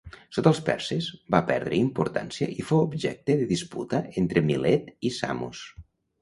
[0.35, 5.63] Sota els perses, va perdre importància i fou objecte de disputa entre Milet i Samos.